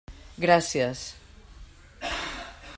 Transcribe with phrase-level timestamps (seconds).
[0.45, 1.03] Gràcies.